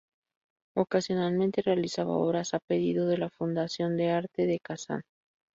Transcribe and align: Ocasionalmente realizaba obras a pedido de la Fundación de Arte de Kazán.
Ocasionalmente 0.75 1.61
realizaba 1.61 2.17
obras 2.17 2.55
a 2.55 2.59
pedido 2.59 3.05
de 3.05 3.19
la 3.19 3.29
Fundación 3.29 3.97
de 3.97 4.09
Arte 4.09 4.47
de 4.47 4.57
Kazán. 4.59 5.03